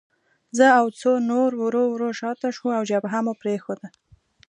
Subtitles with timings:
[0.57, 3.87] زه او څو نور ورو ورو شاته شوو او جبهه مو پرېښوده